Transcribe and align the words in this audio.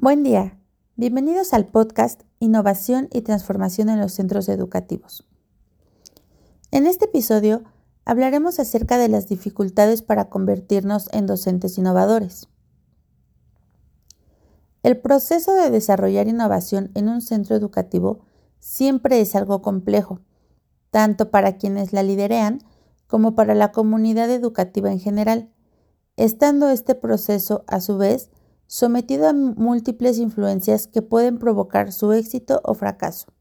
Buen 0.00 0.22
día, 0.22 0.56
bienvenidos 0.94 1.52
al 1.52 1.66
podcast 1.66 2.22
Innovación 2.38 3.08
y 3.12 3.22
Transformación 3.22 3.88
en 3.88 3.98
los 3.98 4.12
Centros 4.12 4.48
Educativos. 4.48 5.26
En 6.70 6.86
este 6.86 7.06
episodio 7.06 7.64
hablaremos 8.04 8.60
acerca 8.60 8.96
de 8.96 9.08
las 9.08 9.26
dificultades 9.26 10.02
para 10.02 10.28
convertirnos 10.28 11.08
en 11.10 11.26
docentes 11.26 11.78
innovadores. 11.78 12.46
El 14.84 15.00
proceso 15.00 15.52
de 15.54 15.68
desarrollar 15.68 16.28
innovación 16.28 16.92
en 16.94 17.08
un 17.08 17.20
centro 17.20 17.56
educativo 17.56 18.20
siempre 18.60 19.20
es 19.20 19.34
algo 19.34 19.62
complejo, 19.62 20.20
tanto 20.92 21.32
para 21.32 21.56
quienes 21.56 21.92
la 21.92 22.04
liderean 22.04 22.60
como 23.08 23.34
para 23.34 23.56
la 23.56 23.72
comunidad 23.72 24.30
educativa 24.30 24.92
en 24.92 25.00
general, 25.00 25.52
estando 26.16 26.70
este 26.70 26.94
proceso 26.94 27.64
a 27.66 27.80
su 27.80 27.98
vez 27.98 28.30
sometido 28.68 29.26
a 29.28 29.32
múltiples 29.32 30.18
influencias 30.18 30.86
que 30.86 31.02
pueden 31.02 31.38
provocar 31.38 31.90
su 31.90 32.12
éxito 32.12 32.60
o 32.62 32.74
fracaso. 32.74 33.32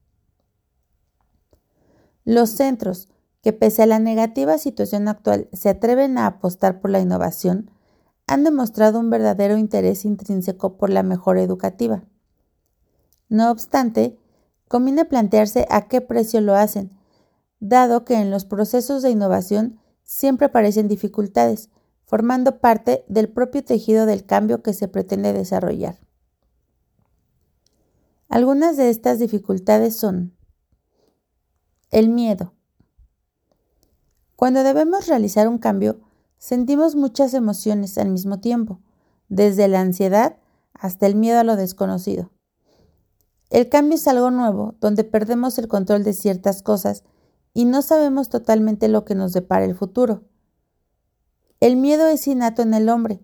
Los 2.23 2.49
centros 2.49 3.09
que 3.43 3.53
pese 3.53 3.83
a 3.83 3.87
la 3.87 3.99
negativa 3.99 4.57
situación 4.57 5.07
actual 5.07 5.47
se 5.53 5.69
atreven 5.69 6.17
a 6.17 6.25
apostar 6.25 6.81
por 6.81 6.91
la 6.91 6.99
innovación, 6.99 7.69
han 8.25 8.43
demostrado 8.43 8.99
un 8.99 9.09
verdadero 9.09 9.57
interés 9.57 10.03
intrínseco 10.03 10.77
por 10.77 10.89
la 10.89 11.03
mejora 11.03 11.41
educativa. 11.41 12.03
No 13.29 13.51
obstante, 13.51 14.17
conviene 14.67 15.05
plantearse 15.05 15.65
a 15.69 15.87
qué 15.87 16.01
precio 16.01 16.41
lo 16.41 16.55
hacen, 16.55 16.91
dado 17.59 18.03
que 18.03 18.15
en 18.15 18.31
los 18.31 18.45
procesos 18.45 19.01
de 19.01 19.11
innovación 19.11 19.79
siempre 20.03 20.47
aparecen 20.47 20.87
dificultades, 20.87 21.69
formando 22.07 22.59
parte 22.59 23.03
del 23.09 23.27
propio 23.27 23.63
tejido 23.63 24.05
del 24.05 24.25
cambio 24.25 24.63
que 24.63 24.73
se 24.73 24.87
pretende 24.87 25.33
desarrollar. 25.33 25.99
Algunas 28.29 28.77
de 28.77 28.89
estas 28.89 29.19
dificultades 29.19 29.97
son 29.97 30.33
el 31.91 32.07
miedo. 32.07 32.53
Cuando 34.37 34.63
debemos 34.63 35.07
realizar 35.07 35.49
un 35.49 35.57
cambio, 35.57 35.99
sentimos 36.37 36.95
muchas 36.95 37.33
emociones 37.33 37.97
al 37.97 38.09
mismo 38.09 38.39
tiempo, 38.39 38.79
desde 39.27 39.67
la 39.67 39.81
ansiedad 39.81 40.37
hasta 40.73 41.07
el 41.07 41.15
miedo 41.15 41.39
a 41.39 41.43
lo 41.43 41.57
desconocido. 41.57 42.31
El 43.49 43.67
cambio 43.67 43.95
es 43.95 44.07
algo 44.07 44.31
nuevo, 44.31 44.75
donde 44.79 45.03
perdemos 45.03 45.57
el 45.57 45.67
control 45.67 46.03
de 46.03 46.13
ciertas 46.13 46.61
cosas 46.61 47.03
y 47.53 47.65
no 47.65 47.81
sabemos 47.81 48.29
totalmente 48.29 48.87
lo 48.87 49.03
que 49.03 49.15
nos 49.15 49.33
depara 49.33 49.65
el 49.65 49.75
futuro. 49.75 50.23
El 51.59 51.75
miedo 51.75 52.07
es 52.07 52.27
innato 52.27 52.61
en 52.61 52.73
el 52.73 52.89
hombre 52.89 53.19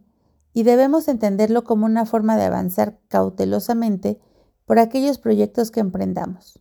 y 0.54 0.64
debemos 0.64 1.08
entenderlo 1.08 1.64
como 1.64 1.86
una 1.86 2.06
forma 2.06 2.36
de 2.36 2.44
avanzar 2.44 3.00
cautelosamente 3.08 4.20
por 4.66 4.80
aquellos 4.80 5.20
proyectos 5.20 5.72
que 5.72 5.80
emprendamos. 5.80 6.60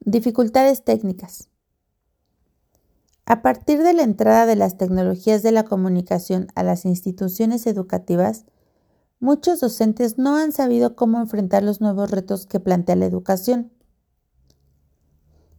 Dificultades 0.00 0.84
técnicas. 0.84 1.48
A 3.24 3.42
partir 3.42 3.82
de 3.82 3.92
la 3.92 4.02
entrada 4.02 4.46
de 4.46 4.56
las 4.56 4.76
tecnologías 4.76 5.42
de 5.42 5.52
la 5.52 5.64
comunicación 5.64 6.46
a 6.54 6.62
las 6.62 6.84
instituciones 6.84 7.66
educativas, 7.66 8.44
muchos 9.18 9.60
docentes 9.60 10.16
no 10.16 10.36
han 10.36 10.52
sabido 10.52 10.94
cómo 10.94 11.18
enfrentar 11.18 11.64
los 11.64 11.80
nuevos 11.80 12.10
retos 12.10 12.46
que 12.46 12.60
plantea 12.60 12.94
la 12.94 13.06
educación. 13.06 13.72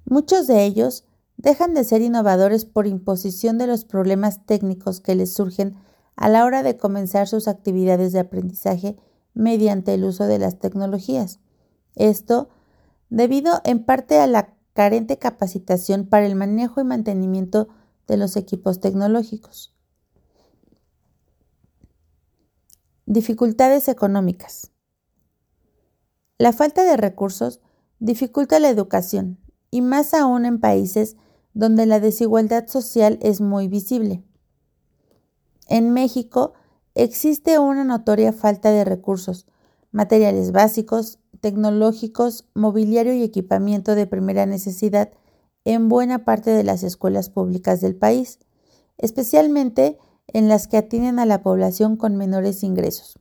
Muchos 0.05 0.47
de 0.47 0.63
ellos 0.63 1.06
dejan 1.37 1.73
de 1.73 1.83
ser 1.83 2.01
innovadores 2.01 2.65
por 2.65 2.87
imposición 2.87 3.57
de 3.57 3.67
los 3.67 3.85
problemas 3.85 4.45
técnicos 4.45 4.99
que 4.99 5.15
les 5.15 5.33
surgen 5.33 5.75
a 6.15 6.29
la 6.29 6.43
hora 6.45 6.63
de 6.63 6.77
comenzar 6.77 7.27
sus 7.27 7.47
actividades 7.47 8.11
de 8.11 8.19
aprendizaje 8.19 8.97
mediante 9.33 9.93
el 9.93 10.03
uso 10.03 10.25
de 10.25 10.39
las 10.39 10.59
tecnologías. 10.59 11.39
Esto 11.95 12.49
debido 13.09 13.61
en 13.63 13.83
parte 13.83 14.19
a 14.19 14.27
la 14.27 14.55
carente 14.73 15.17
capacitación 15.17 16.07
para 16.07 16.25
el 16.25 16.35
manejo 16.35 16.81
y 16.81 16.83
mantenimiento 16.83 17.67
de 18.07 18.17
los 18.17 18.35
equipos 18.35 18.79
tecnológicos. 18.79 19.73
Dificultades 23.05 23.87
económicas. 23.87 24.71
La 26.37 26.51
falta 26.51 26.83
de 26.83 26.97
recursos 26.97 27.61
dificulta 27.99 28.59
la 28.59 28.69
educación, 28.69 29.39
y 29.71 29.81
más 29.81 30.13
aún 30.13 30.45
en 30.45 30.59
países 30.59 31.15
donde 31.57 31.87
la 31.87 31.99
desigualdad 31.99 32.67
social 32.67 33.17
es 33.19 33.41
muy 33.41 33.67
visible. 33.67 34.23
En 35.67 35.91
México 35.91 36.53
existe 36.93 37.57
una 37.57 37.83
notoria 37.83 38.31
falta 38.31 38.69
de 38.69 38.85
recursos, 38.85 39.47
materiales 39.91 40.51
básicos, 40.51 41.17
tecnológicos, 41.41 42.45
mobiliario 42.53 43.13
y 43.13 43.23
equipamiento 43.23 43.95
de 43.95 44.05
primera 44.05 44.45
necesidad 44.45 45.09
en 45.65 45.89
buena 45.89 46.25
parte 46.25 46.51
de 46.51 46.63
las 46.63 46.83
escuelas 46.83 47.31
públicas 47.31 47.81
del 47.81 47.95
país, 47.95 48.37
especialmente 48.99 49.97
en 50.27 50.49
las 50.49 50.67
que 50.67 50.77
atienden 50.77 51.17
a 51.17 51.25
la 51.25 51.41
población 51.41 51.97
con 51.97 52.17
menores 52.17 52.61
ingresos. 52.61 53.17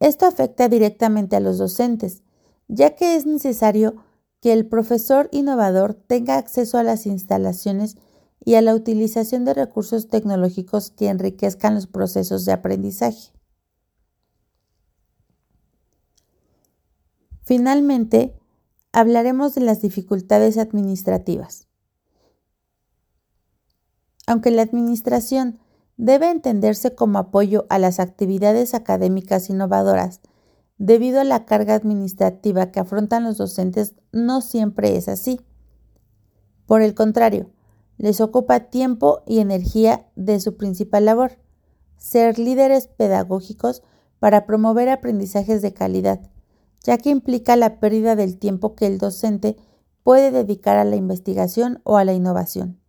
Esto 0.00 0.26
afecta 0.26 0.68
directamente 0.68 1.36
a 1.36 1.40
los 1.40 1.56
docentes, 1.56 2.22
ya 2.68 2.94
que 2.94 3.16
es 3.16 3.24
necesario 3.24 4.04
que 4.40 4.52
el 4.52 4.66
profesor 4.66 5.28
innovador 5.32 5.94
tenga 5.94 6.36
acceso 6.36 6.78
a 6.78 6.82
las 6.82 7.06
instalaciones 7.06 7.96
y 8.44 8.54
a 8.54 8.62
la 8.62 8.74
utilización 8.74 9.44
de 9.44 9.54
recursos 9.54 10.08
tecnológicos 10.08 10.90
que 10.90 11.08
enriquezcan 11.08 11.74
los 11.74 11.86
procesos 11.86 12.44
de 12.46 12.52
aprendizaje. 12.52 13.32
Finalmente, 17.42 18.34
hablaremos 18.92 19.54
de 19.54 19.60
las 19.62 19.82
dificultades 19.82 20.56
administrativas. 20.56 21.68
Aunque 24.26 24.50
la 24.50 24.62
administración 24.62 25.58
debe 25.96 26.30
entenderse 26.30 26.94
como 26.94 27.18
apoyo 27.18 27.66
a 27.68 27.78
las 27.78 28.00
actividades 28.00 28.74
académicas 28.74 29.50
innovadoras, 29.50 30.20
debido 30.80 31.20
a 31.20 31.24
la 31.24 31.44
carga 31.44 31.74
administrativa 31.74 32.72
que 32.72 32.80
afrontan 32.80 33.22
los 33.22 33.36
docentes, 33.36 33.94
no 34.12 34.40
siempre 34.40 34.96
es 34.96 35.08
así. 35.08 35.42
Por 36.64 36.80
el 36.80 36.94
contrario, 36.94 37.50
les 37.98 38.22
ocupa 38.22 38.70
tiempo 38.70 39.22
y 39.26 39.40
energía 39.40 40.06
de 40.16 40.40
su 40.40 40.56
principal 40.56 41.04
labor, 41.04 41.32
ser 41.98 42.38
líderes 42.38 42.86
pedagógicos 42.86 43.82
para 44.20 44.46
promover 44.46 44.88
aprendizajes 44.88 45.60
de 45.60 45.74
calidad, 45.74 46.22
ya 46.82 46.96
que 46.96 47.10
implica 47.10 47.56
la 47.56 47.78
pérdida 47.78 48.16
del 48.16 48.38
tiempo 48.38 48.74
que 48.74 48.86
el 48.86 48.96
docente 48.96 49.56
puede 50.02 50.30
dedicar 50.30 50.78
a 50.78 50.84
la 50.84 50.96
investigación 50.96 51.82
o 51.84 51.98
a 51.98 52.04
la 52.06 52.14
innovación. 52.14 52.80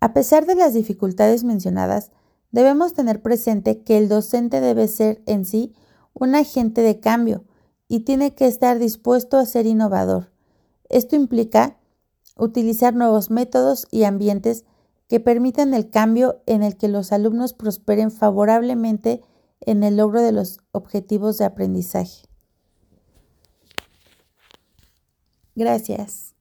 A 0.00 0.12
pesar 0.12 0.44
de 0.44 0.54
las 0.54 0.74
dificultades 0.74 1.44
mencionadas, 1.44 2.10
debemos 2.56 2.94
tener 2.94 3.20
presente 3.20 3.82
que 3.82 3.98
el 3.98 4.08
docente 4.08 4.62
debe 4.62 4.88
ser 4.88 5.22
en 5.26 5.44
sí 5.44 5.74
un 6.14 6.34
agente 6.34 6.80
de 6.80 7.00
cambio 7.00 7.44
y 7.86 8.00
tiene 8.00 8.34
que 8.34 8.46
estar 8.46 8.78
dispuesto 8.78 9.36
a 9.36 9.44
ser 9.44 9.66
innovador. 9.66 10.32
Esto 10.88 11.16
implica 11.16 11.76
utilizar 12.34 12.94
nuevos 12.94 13.30
métodos 13.30 13.86
y 13.90 14.04
ambientes 14.04 14.64
que 15.06 15.20
permitan 15.20 15.74
el 15.74 15.90
cambio 15.90 16.40
en 16.46 16.62
el 16.62 16.78
que 16.78 16.88
los 16.88 17.12
alumnos 17.12 17.52
prosperen 17.52 18.10
favorablemente 18.10 19.20
en 19.60 19.82
el 19.82 19.98
logro 19.98 20.22
de 20.22 20.32
los 20.32 20.60
objetivos 20.72 21.36
de 21.36 21.44
aprendizaje. 21.44 22.22
Gracias. 25.54 26.35